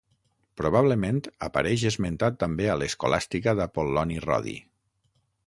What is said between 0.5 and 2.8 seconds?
Probablement apareix esmentat també a